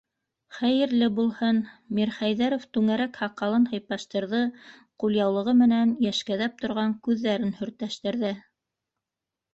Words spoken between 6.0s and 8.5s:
йәшкәҙәп торған күҙҙәрен һөртәштәрҙә.